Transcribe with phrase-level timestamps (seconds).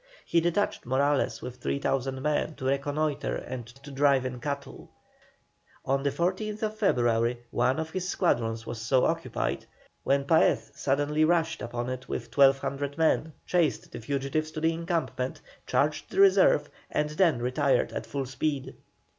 [0.25, 4.89] He detached Morales with 3,000 men to reconnoitre and to drive in cattle.
[5.85, 9.67] On the 14th February one of his squadrons was so occupied
[10.03, 15.39] when Paez suddenly rushed upon it with 1,200 men, chased the fugitives to the encampment,
[15.67, 18.73] charged the reserve, and then retired at full speed.